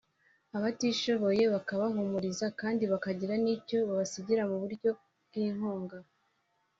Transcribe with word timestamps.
abatishoboye 0.57 1.43
bakabahumuriza 1.53 2.45
kandi 2.59 2.83
bakagira 2.91 3.33
n’icyo 3.43 3.77
babasigira 3.87 4.43
mu 4.49 4.57
buryo 4.61 4.89
bw’inkunga 5.27 5.97